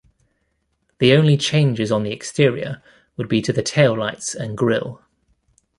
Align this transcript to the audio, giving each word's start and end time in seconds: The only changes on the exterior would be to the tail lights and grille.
The 0.97 1.13
only 1.13 1.37
changes 1.37 1.91
on 1.91 2.01
the 2.01 2.11
exterior 2.11 2.81
would 3.17 3.27
be 3.27 3.39
to 3.43 3.53
the 3.53 3.61
tail 3.61 3.95
lights 3.95 4.33
and 4.33 4.57
grille. 4.57 5.03